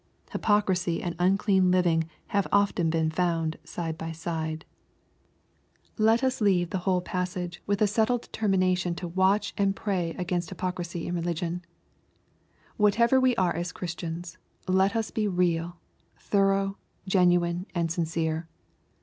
Hypocrisy 0.31 0.99
lean 1.19 1.69
living 1.69 2.09
have 2.29 2.47
often 2.51 2.89
been 2.89 3.11
f 3.11 3.17
iiind 3.17 3.53
side 3.63 3.99
by 3.99 4.11
side. 4.11 4.65
LUKE, 5.95 5.97
CHAP. 5.97 5.97
XL 5.97 6.03
47 6.05 6.05
Let 6.07 6.23
us 6.23 6.41
leave 6.41 6.69
the 6.71 6.77
whole 6.79 7.01
passage 7.01 7.61
with 7.67 7.83
a 7.83 7.85
settled 7.85 8.23
deter 8.23 8.47
mination 8.47 8.95
to 8.97 9.07
watch 9.07 9.53
and 9.59 9.75
pray 9.75 10.15
against 10.17 10.49
hypocrisy 10.49 11.05
in 11.05 11.13
religion. 11.13 11.63
Whatever 12.77 13.19
we 13.19 13.35
are 13.35 13.55
as 13.55 13.71
Christians, 13.71 14.39
let 14.67 14.95
us 14.95 15.11
be 15.11 15.27
real, 15.27 15.77
thorough, 16.17 16.79
genuine 17.05 17.67
and 17.75 17.91
sincere. 17.91 18.47